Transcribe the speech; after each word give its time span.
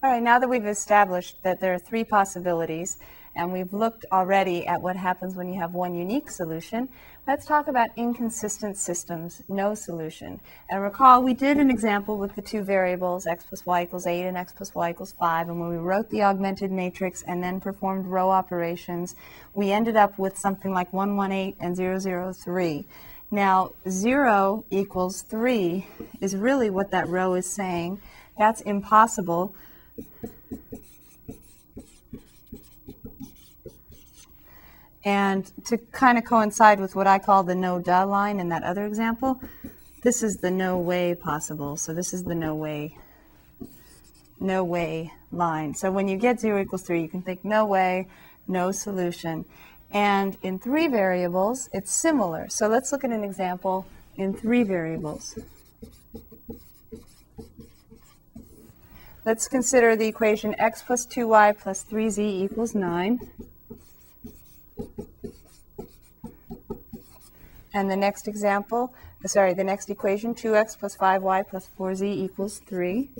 All 0.00 0.08
right, 0.08 0.22
now 0.22 0.38
that 0.38 0.48
we've 0.48 0.64
established 0.64 1.42
that 1.42 1.60
there 1.60 1.74
are 1.74 1.78
three 1.78 2.04
possibilities, 2.04 2.98
and 3.34 3.52
we've 3.52 3.72
looked 3.72 4.04
already 4.12 4.64
at 4.64 4.80
what 4.80 4.94
happens 4.94 5.34
when 5.34 5.52
you 5.52 5.58
have 5.58 5.74
one 5.74 5.92
unique 5.92 6.30
solution, 6.30 6.88
let's 7.26 7.44
talk 7.44 7.66
about 7.66 7.90
inconsistent 7.96 8.76
systems, 8.76 9.42
no 9.48 9.74
solution. 9.74 10.38
And 10.70 10.84
recall, 10.84 11.24
we 11.24 11.34
did 11.34 11.56
an 11.56 11.68
example 11.68 12.16
with 12.16 12.36
the 12.36 12.42
two 12.42 12.62
variables, 12.62 13.26
x 13.26 13.44
plus 13.48 13.66
y 13.66 13.82
equals 13.82 14.06
8 14.06 14.28
and 14.28 14.36
x 14.36 14.52
plus 14.52 14.72
y 14.72 14.90
equals 14.90 15.16
5, 15.18 15.48
and 15.48 15.58
when 15.58 15.68
we 15.68 15.78
wrote 15.78 16.10
the 16.10 16.22
augmented 16.22 16.70
matrix 16.70 17.22
and 17.22 17.42
then 17.42 17.60
performed 17.60 18.06
row 18.06 18.30
operations, 18.30 19.16
we 19.52 19.72
ended 19.72 19.96
up 19.96 20.16
with 20.16 20.38
something 20.38 20.70
like 20.70 20.92
118 20.92 21.56
and 21.58 22.36
003. 22.36 22.86
Now, 23.32 23.72
0 23.88 24.64
equals 24.70 25.22
3 25.22 25.84
is 26.20 26.36
really 26.36 26.70
what 26.70 26.92
that 26.92 27.08
row 27.08 27.34
is 27.34 27.50
saying. 27.50 28.00
That's 28.38 28.60
impossible 28.60 29.56
and 35.04 35.50
to 35.64 35.78
kind 35.78 36.18
of 36.18 36.24
coincide 36.24 36.80
with 36.80 36.94
what 36.94 37.06
I 37.06 37.18
call 37.18 37.42
the 37.42 37.54
no 37.54 37.78
duh 37.78 38.06
line 38.06 38.40
in 38.40 38.50
that 38.50 38.62
other 38.62 38.84
example, 38.84 39.40
this 40.02 40.22
is 40.22 40.36
the 40.36 40.50
no 40.50 40.78
way 40.78 41.14
possible. 41.14 41.78
So 41.78 41.94
this 41.94 42.12
is 42.12 42.24
the 42.24 42.34
no 42.34 42.54
way, 42.54 42.96
no 44.38 44.62
way 44.64 45.12
line. 45.32 45.74
So 45.74 45.90
when 45.90 46.08
you 46.08 46.18
get 46.18 46.40
0 46.40 46.60
equals 46.60 46.82
3, 46.82 47.00
you 47.00 47.08
can 47.08 47.22
think 47.22 47.44
no 47.44 47.64
way, 47.64 48.06
no 48.46 48.70
solution. 48.70 49.46
And 49.90 50.36
in 50.42 50.58
three 50.58 50.88
variables, 50.88 51.70
it's 51.72 51.90
similar. 51.90 52.48
So 52.50 52.68
let's 52.68 52.92
look 52.92 53.02
at 53.02 53.10
an 53.10 53.24
example 53.24 53.86
in 54.16 54.34
three 54.34 54.62
variables. 54.62 55.38
Let's 59.28 59.46
consider 59.46 59.94
the 59.94 60.06
equation 60.06 60.58
x 60.58 60.80
plus 60.80 61.04
2y 61.04 61.58
plus 61.58 61.84
3z 61.84 62.18
equals 62.18 62.74
9. 62.74 63.20
And 67.74 67.90
the 67.90 67.96
next 67.96 68.26
example, 68.26 68.94
uh, 69.22 69.28
sorry, 69.28 69.52
the 69.52 69.64
next 69.64 69.90
equation, 69.90 70.34
2x 70.34 70.78
plus 70.78 70.96
5y 70.96 71.46
plus 71.46 71.68
4z 71.78 72.04
equals 72.04 72.60
3. 72.60 73.10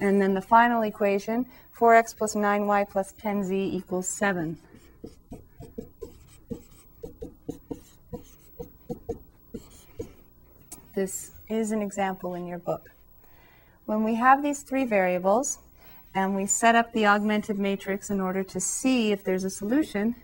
And 0.00 0.20
then 0.20 0.34
the 0.34 0.42
final 0.42 0.82
equation, 0.82 1.46
4x 1.78 2.16
plus 2.16 2.34
9y 2.34 2.90
plus 2.90 3.12
10z 3.12 3.52
equals 3.52 4.08
7. 4.08 4.58
This 10.96 11.32
is 11.46 11.72
an 11.72 11.82
example 11.82 12.32
in 12.32 12.46
your 12.46 12.58
book. 12.58 12.88
When 13.84 14.02
we 14.02 14.14
have 14.14 14.42
these 14.42 14.62
three 14.62 14.86
variables 14.86 15.58
and 16.14 16.34
we 16.34 16.46
set 16.46 16.74
up 16.74 16.90
the 16.94 17.04
augmented 17.04 17.58
matrix 17.58 18.08
in 18.08 18.18
order 18.18 18.42
to 18.44 18.58
see 18.58 19.12
if 19.12 19.22
there's 19.22 19.44
a 19.44 19.50
solution, 19.50 20.16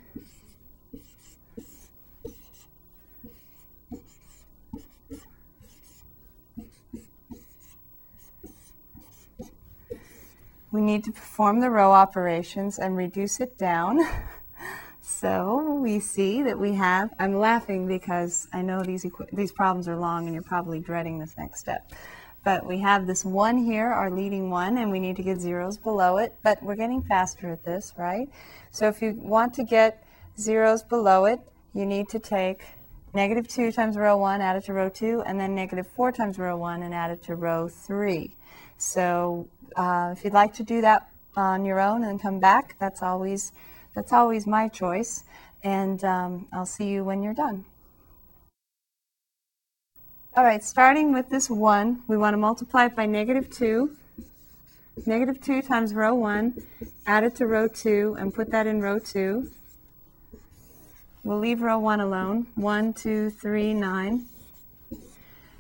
we 10.71 10.81
need 10.81 11.05
to 11.05 11.13
perform 11.13 11.61
the 11.61 11.69
row 11.69 11.93
operations 11.93 12.79
and 12.79 12.97
reduce 12.97 13.41
it 13.41 13.59
down. 13.59 14.01
So 15.23 15.79
we 15.81 16.01
see 16.01 16.43
that 16.43 16.59
we 16.59 16.75
have, 16.75 17.15
I'm 17.17 17.39
laughing 17.39 17.87
because 17.87 18.49
I 18.53 18.61
know 18.61 18.83
these, 18.83 19.07
these 19.33 19.53
problems 19.53 19.87
are 19.87 19.97
long 19.97 20.25
and 20.25 20.35
you're 20.35 20.43
probably 20.43 20.81
dreading 20.81 21.21
this 21.21 21.37
next 21.39 21.61
step. 21.61 21.93
But 22.43 22.67
we 22.67 22.81
have 22.81 23.07
this 23.07 23.25
one 23.25 23.57
here, 23.57 23.87
our 23.87 24.11
leading 24.11 24.51
one, 24.51 24.79
and 24.79 24.91
we 24.91 24.99
need 24.99 25.15
to 25.15 25.23
get 25.23 25.39
zeros 25.39 25.77
below 25.77 26.17
it, 26.17 26.35
but 26.43 26.61
we're 26.61 26.75
getting 26.75 27.05
faster 27.05 27.53
at 27.53 27.65
this, 27.65 27.95
right? 27.97 28.29
So 28.73 28.89
if 28.89 29.01
you 29.01 29.13
want 29.13 29.55
to 29.55 29.63
get 29.63 30.03
zeros 30.41 30.83
below 30.83 31.27
it, 31.27 31.39
you 31.73 31.87
need 31.87 32.09
to 32.09 32.19
take 32.19 32.65
negative 33.15 33.47
2 33.47 33.71
times 33.71 33.97
row 33.97 34.17
1, 34.17 34.41
add 34.41 34.57
it 34.57 34.65
to 34.65 34.73
row 34.73 34.89
2, 34.89 35.23
and 35.25 35.39
then 35.39 35.55
negative 35.55 35.87
4 35.87 36.11
times 36.11 36.37
row 36.37 36.57
1 36.57 36.83
and 36.83 36.93
add 36.93 37.13
it 37.13 37.23
to 37.23 37.37
row 37.37 37.69
3. 37.69 38.35
So 38.77 39.47
uh, 39.77 40.15
if 40.17 40.25
you'd 40.25 40.33
like 40.33 40.53
to 40.55 40.65
do 40.65 40.81
that 40.81 41.09
on 41.37 41.65
your 41.65 41.79
own 41.79 42.03
and 42.03 42.21
come 42.21 42.41
back, 42.41 42.75
that's 42.81 43.05
always 43.05 43.53
that's 43.95 44.13
always 44.13 44.47
my 44.47 44.69
choice. 44.69 45.25
And 45.65 46.03
um, 46.05 46.49
I'll 46.53 46.67
see 46.67 46.89
you 46.89 47.05
when 47.05 47.23
you're 47.23 47.35
done. 47.35 47.65
All 50.35 50.45
right, 50.45 50.65
starting 50.65 51.13
with 51.13 51.29
this 51.29 51.51
1, 51.51 52.05
we 52.09 52.17
want 52.17 52.33
to 52.33 52.39
multiply 52.39 52.87
it 52.87 52.97
by 52.97 53.05
negative 53.05 53.51
2. 53.51 53.91
Negative 55.07 55.41
2 55.41 55.63
times 55.63 55.95
row 55.95 56.15
1, 56.15 56.63
add 57.07 57.25
it 57.25 57.35
to 57.37 57.47
row 57.47 57.69
2, 57.69 58.17
and 58.19 58.33
put 58.33 58.51
that 58.51 58.67
in 58.67 58.81
row 58.81 58.99
2. 58.99 59.51
We'll 61.25 61.39
leave 61.39 61.61
row 61.61 61.79
1 61.79 62.01
alone. 62.01 62.47
1, 62.57 62.95
2, 62.95 63.31
3, 63.31 63.75
9. 63.75 64.27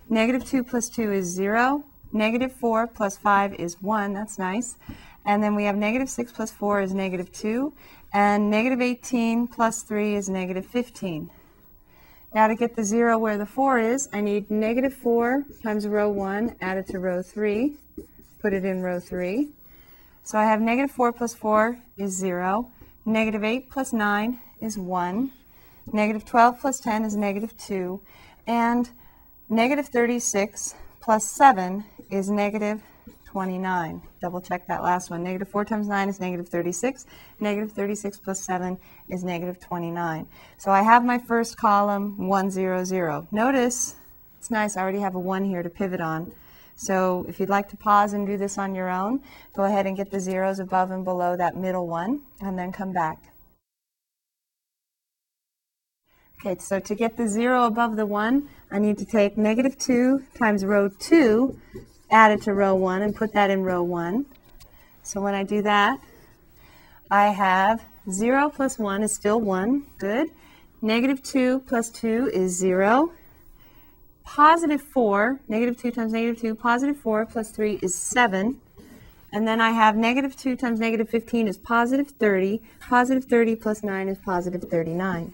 Negative 0.08 0.44
2 0.44 0.64
plus 0.64 0.88
2 0.88 1.12
is 1.12 1.26
0. 1.26 1.84
Negative 2.12 2.52
4 2.52 2.86
plus 2.88 3.16
5 3.16 3.54
is 3.54 3.80
1. 3.80 4.12
That's 4.12 4.38
nice. 4.38 4.76
And 5.24 5.42
then 5.42 5.54
we 5.54 5.64
have 5.64 5.76
negative 5.76 6.10
6 6.10 6.32
plus 6.32 6.50
4 6.50 6.80
is 6.80 6.92
negative 6.92 7.32
2. 7.32 7.72
And 8.14 8.50
negative 8.50 8.82
18 8.82 9.46
plus 9.46 9.82
3 9.82 10.16
is 10.16 10.28
negative 10.28 10.66
15. 10.66 11.30
Now 12.34 12.46
to 12.46 12.54
get 12.54 12.76
the 12.76 12.84
0 12.84 13.18
where 13.18 13.38
the 13.38 13.46
4 13.46 13.78
is, 13.78 14.08
I 14.12 14.20
need 14.20 14.50
negative 14.50 14.92
4 14.92 15.44
times 15.62 15.86
row 15.86 16.10
1 16.10 16.56
added 16.60 16.86
to 16.88 16.98
row 16.98 17.22
3. 17.22 17.74
Put 18.40 18.52
it 18.52 18.64
in 18.66 18.82
row 18.82 19.00
3. 19.00 19.48
So 20.24 20.38
I 20.38 20.44
have 20.44 20.60
negative 20.60 20.90
4 20.90 21.12
plus 21.12 21.34
4 21.34 21.78
is 21.96 22.12
0. 22.12 22.70
Negative 23.06 23.42
8 23.42 23.70
plus 23.70 23.92
9 23.94 24.38
is 24.60 24.76
1. 24.76 25.30
Negative 25.92 26.24
12 26.24 26.60
plus 26.60 26.80
10 26.80 27.04
is 27.04 27.16
negative 27.16 27.56
2. 27.56 28.00
And 28.46 28.90
negative 29.48 29.86
36 29.88 30.74
plus 31.00 31.30
7 31.30 31.84
is 32.10 32.28
negative 32.28 32.82
29. 33.32 34.02
Double 34.20 34.42
check 34.42 34.66
that 34.66 34.82
last 34.82 35.08
one. 35.08 35.22
Negative 35.22 35.48
4 35.48 35.64
times 35.64 35.88
9 35.88 36.08
is 36.10 36.20
negative 36.20 36.50
36. 36.50 37.06
Negative 37.40 37.72
36 37.72 38.18
plus 38.18 38.44
7 38.44 38.78
is 39.08 39.24
negative 39.24 39.58
29. 39.58 40.26
So 40.58 40.70
I 40.70 40.82
have 40.82 41.02
my 41.02 41.18
first 41.18 41.56
column 41.56 42.28
1, 42.28 42.50
0, 42.50 42.84
0. 42.84 43.26
Notice, 43.32 43.96
it's 44.38 44.50
nice, 44.50 44.76
I 44.76 44.82
already 44.82 45.00
have 45.00 45.14
a 45.14 45.18
1 45.18 45.46
here 45.46 45.62
to 45.62 45.70
pivot 45.70 46.02
on. 46.02 46.30
So 46.74 47.24
if 47.26 47.40
you'd 47.40 47.48
like 47.48 47.70
to 47.70 47.76
pause 47.76 48.12
and 48.12 48.26
do 48.26 48.36
this 48.36 48.58
on 48.58 48.74
your 48.74 48.90
own, 48.90 49.22
go 49.54 49.64
ahead 49.64 49.86
and 49.86 49.96
get 49.96 50.10
the 50.10 50.20
zeros 50.20 50.58
above 50.58 50.90
and 50.90 51.02
below 51.02 51.34
that 51.34 51.56
middle 51.56 51.86
one, 51.86 52.20
and 52.38 52.58
then 52.58 52.70
come 52.70 52.92
back. 52.92 53.18
Okay, 56.44 56.60
so 56.60 56.80
to 56.80 56.94
get 56.94 57.16
the 57.16 57.26
0 57.26 57.64
above 57.64 57.96
the 57.96 58.04
1, 58.04 58.46
I 58.70 58.78
need 58.78 58.98
to 58.98 59.06
take 59.06 59.38
negative 59.38 59.78
2 59.78 60.22
times 60.36 60.66
row 60.66 60.90
2 60.90 61.58
add 62.12 62.30
it 62.30 62.42
to 62.42 62.54
row 62.54 62.74
1 62.74 63.02
and 63.02 63.16
put 63.16 63.32
that 63.32 63.50
in 63.50 63.64
row 63.64 63.82
1. 63.82 64.26
So 65.02 65.20
when 65.20 65.34
I 65.34 65.42
do 65.42 65.62
that, 65.62 65.98
I 67.10 67.28
have 67.28 67.82
0 68.10 68.50
plus 68.50 68.78
1 68.78 69.02
is 69.02 69.12
still 69.12 69.40
1. 69.40 69.84
Good. 69.98 70.28
Negative 70.80 71.22
2 71.22 71.60
plus 71.60 71.90
2 71.90 72.30
is 72.32 72.56
0. 72.56 73.12
Positive 74.24 74.80
4, 74.80 75.40
negative 75.48 75.76
2 75.76 75.90
times 75.90 76.12
negative 76.12 76.40
2, 76.40 76.54
positive 76.54 76.96
4 76.96 77.26
plus 77.26 77.50
3 77.50 77.80
is 77.82 77.94
7. 77.94 78.60
And 79.32 79.48
then 79.48 79.60
I 79.60 79.70
have 79.70 79.96
negative 79.96 80.36
2 80.36 80.56
times 80.56 80.78
negative 80.78 81.08
15 81.08 81.48
is 81.48 81.56
positive 81.56 82.10
30. 82.10 82.60
Positive 82.80 83.24
30 83.24 83.56
plus 83.56 83.82
9 83.82 84.08
is 84.08 84.18
positive 84.18 84.62
39. 84.62 85.32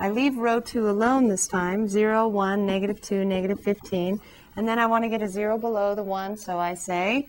I 0.00 0.10
leave 0.10 0.36
row 0.36 0.60
2 0.60 0.88
alone 0.88 1.28
this 1.28 1.46
time, 1.46 1.88
0, 1.88 2.28
1, 2.28 2.66
negative 2.66 3.00
2, 3.00 3.24
negative 3.24 3.60
15. 3.60 4.20
And 4.56 4.68
then 4.68 4.78
I 4.78 4.86
want 4.86 5.04
to 5.04 5.08
get 5.08 5.22
a 5.22 5.28
0 5.28 5.58
below 5.58 5.94
the 5.94 6.02
1, 6.02 6.36
so 6.36 6.58
I 6.58 6.74
say 6.74 7.28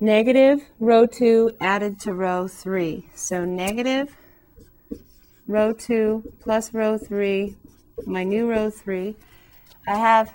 negative 0.00 0.62
row 0.80 1.06
2 1.06 1.56
added 1.60 2.00
to 2.00 2.14
row 2.14 2.48
3. 2.48 3.08
So 3.14 3.44
negative 3.44 4.16
row 5.46 5.72
2 5.72 6.32
plus 6.40 6.72
row 6.72 6.96
3, 6.96 7.54
my 8.06 8.24
new 8.24 8.50
row 8.50 8.70
3. 8.70 9.14
I 9.86 9.96
have 9.96 10.32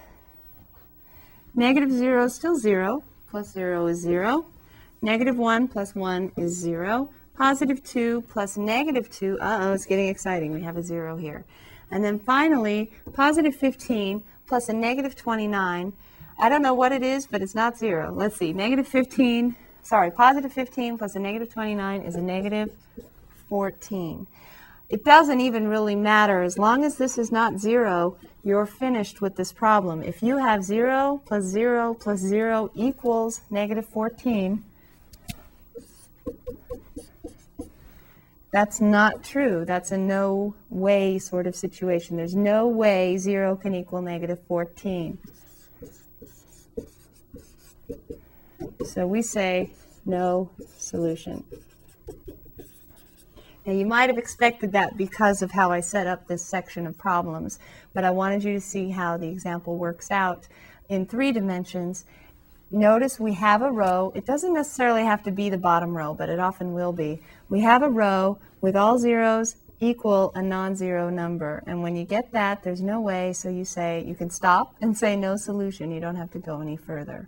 negative 1.56 1.92
0 1.92 2.26
is 2.26 2.36
still 2.36 2.56
0, 2.56 3.04
plus 3.30 3.52
0 3.52 3.88
is 3.88 4.00
0. 4.02 4.46
Negative 5.02 5.36
1 5.36 5.68
plus 5.68 5.96
1 5.96 6.32
is 6.38 6.54
0. 6.58 7.10
Positive 7.36 7.82
2 7.84 8.22
plus 8.30 8.58
negative 8.58 9.10
2, 9.10 9.40
uh-oh, 9.40 9.74
it's 9.74 9.86
getting 9.86 10.10
exciting. 10.10 10.52
We 10.54 10.62
have 10.62 10.78
a 10.78 10.84
0 10.84 11.18
here. 11.18 11.46
And 11.90 12.04
then 12.04 12.20
finally, 12.20 12.92
positive 13.14 13.56
15 13.56 14.24
plus 14.50 14.68
a 14.68 14.74
negative 14.74 15.16
29. 15.16 15.94
I 16.40 16.50
don't 16.50 16.62
know 16.62 16.74
what 16.74 16.92
it 16.92 17.04
is, 17.04 17.28
but 17.28 17.42
it's 17.42 17.56
not 17.56 17.78
zero. 17.78 18.12
Let's 18.12 18.36
see. 18.36 18.52
Negative 18.52 18.88
15, 18.88 19.56
sorry, 19.84 20.12
positive 20.12 20.52
15 20.52 20.98
plus 20.98 21.16
a 21.16 21.20
negative 21.20 21.54
29 21.54 22.02
is 22.02 22.16
a 22.16 22.22
negative 22.22 22.72
14. 23.48 24.28
it 24.90 25.06
doesn't 25.06 25.40
even 25.40 25.68
really 25.68 25.96
matter. 25.96 26.42
As 26.42 26.58
long 26.58 26.84
as 26.84 26.96
this 26.96 27.18
is 27.18 27.32
not 27.32 27.60
0, 27.60 28.18
you're 28.44 28.66
finished 28.66 29.22
with 29.22 29.36
this 29.36 29.54
problem. 29.54 30.02
If 30.02 30.24
you 30.24 30.38
have 30.38 30.64
0 30.64 31.22
plus 31.26 31.44
0 31.44 31.94
plus 31.94 32.20
0 32.20 32.72
equals 32.74 33.42
negative 33.52 33.86
14, 33.86 34.64
that's 38.52 38.82
not 38.82 39.24
true. 39.24 39.64
That's 39.66 39.92
a 39.92 39.98
no 39.98 40.56
way 40.70 41.20
sort 41.20 41.46
of 41.46 41.56
situation. 41.56 42.18
There's 42.18 42.36
no 42.36 42.68
way 42.68 43.18
0 43.18 43.56
can 43.58 43.76
equal 43.76 44.02
negative 44.02 44.40
14. 44.48 45.18
So 48.86 49.06
we 49.06 49.22
say 49.22 49.72
no 50.06 50.50
solution. 50.78 51.44
Now 53.66 53.74
you 53.74 53.86
might 53.86 54.10
have 54.10 54.18
expected 54.18 54.72
that 54.72 54.98
because 54.98 55.44
of 55.44 55.52
how 55.52 55.72
I 55.72 55.82
set 55.82 56.08
up 56.08 56.28
this 56.28 56.44
section 56.44 56.88
of 56.88 56.98
problems, 56.98 57.60
but 57.94 58.04
I 58.04 58.10
wanted 58.10 58.44
you 58.44 58.54
to 58.54 58.62
see 58.62 58.90
how 58.90 59.18
the 59.18 59.28
example 59.28 59.78
works 59.78 60.10
out 60.10 60.48
in 60.88 61.06
three 61.06 61.32
dimensions. 61.32 62.06
Notice 62.72 63.20
we 63.20 63.34
have 63.34 63.64
a 63.64 63.72
row. 63.72 64.12
It 64.14 64.26
doesn't 64.26 64.54
necessarily 64.54 65.04
have 65.04 65.24
to 65.24 65.32
be 65.32 65.50
the 65.50 65.58
bottom 65.58 65.98
row, 65.98 66.14
but 66.14 66.30
it 66.30 66.40
often 66.40 66.74
will 66.74 66.94
be. 66.94 67.22
We 67.50 67.62
have 67.62 67.82
a 67.82 67.90
row 67.90 68.38
with 68.62 68.76
all 68.76 69.00
zeros 69.00 69.56
equal 69.80 70.32
a 70.36 70.42
non-zero 70.42 71.10
number. 71.10 71.64
And 71.66 71.82
when 71.82 71.96
you 71.96 72.06
get 72.06 72.32
that, 72.34 72.64
there's 72.64 72.82
no 72.82 73.02
way, 73.02 73.34
so 73.34 73.50
you 73.50 73.66
say, 73.66 74.04
you 74.06 74.14
can 74.14 74.30
stop 74.30 74.76
and 74.82 74.96
say 74.96 75.16
no 75.16 75.36
solution. 75.36 75.92
You 75.92 76.00
don't 76.00 76.16
have 76.16 76.32
to 76.32 76.40
go 76.40 76.62
any 76.62 76.78
further. 76.78 77.28